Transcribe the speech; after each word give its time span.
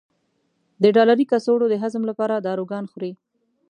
د 0.81 0.83
ډالري 0.95 1.25
کڅوړو 1.31 1.65
د 1.69 1.75
هضم 1.83 2.03
لپاره 2.09 2.43
داروګان 2.47 2.83
خوري. 2.91 3.11